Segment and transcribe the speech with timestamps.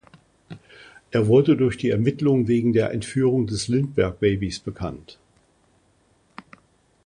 [1.11, 5.19] Er wurde durch die Ermittlungen wegen der Entführung des Lindbergh-Babys bekannt.